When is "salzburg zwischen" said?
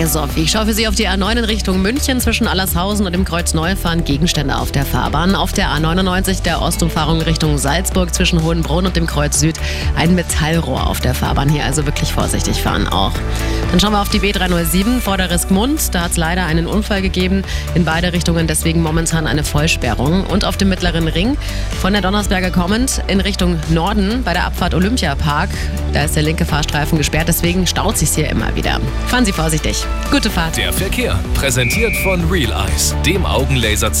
7.58-8.42